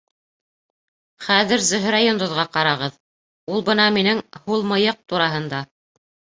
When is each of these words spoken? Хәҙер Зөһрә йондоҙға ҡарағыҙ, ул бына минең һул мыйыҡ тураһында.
Хәҙер 1.25 1.63
Зөһрә 1.65 1.99
йондоҙға 2.07 2.47
ҡарағыҙ, 2.57 2.97
ул 3.59 3.65
бына 3.71 3.87
минең 4.01 4.25
һул 4.43 4.69
мыйыҡ 4.75 5.01
тураһында. 5.15 5.65